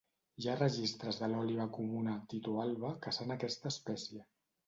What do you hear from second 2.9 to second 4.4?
caçant aquesta espècie.